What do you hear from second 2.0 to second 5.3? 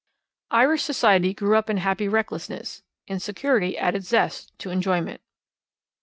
recklessness. Insecurity added zest to enjoyment.